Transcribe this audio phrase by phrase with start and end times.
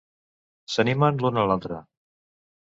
[0.75, 1.83] S'animen l'un a l'altre.